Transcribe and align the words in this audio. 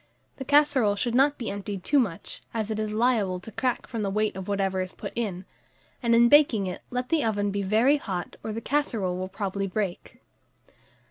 The 0.37 0.45
casserole 0.45 0.95
should 0.95 1.13
not 1.13 1.37
be 1.37 1.51
emptied 1.51 1.83
too 1.83 1.99
much, 1.99 2.41
as 2.55 2.71
it 2.71 2.79
is 2.79 2.91
liable 2.91 3.39
to 3.39 3.51
crack 3.51 3.85
from 3.85 4.01
the 4.01 4.09
weight 4.09 4.35
of 4.35 4.47
whatever 4.47 4.81
is 4.81 4.93
put 4.93 5.13
in; 5.15 5.45
and 6.01 6.15
in 6.15 6.27
baking 6.27 6.65
it, 6.65 6.81
let 6.89 7.09
the 7.09 7.23
oven 7.23 7.51
be 7.51 7.61
very 7.61 7.97
hot, 7.97 8.35
or 8.43 8.51
the 8.51 8.61
casserole 8.61 9.15
will 9.19 9.29
probably 9.29 9.67
break. 9.67 10.19